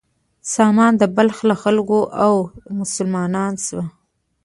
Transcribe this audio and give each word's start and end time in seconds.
سامان 0.53 0.91
د 0.97 1.03
بلخ 1.15 1.37
له 1.49 1.55
خلکو 1.63 1.97
و 2.07 2.11
او 2.25 2.33
مسلمان 2.79 3.53
شو. 3.65 3.81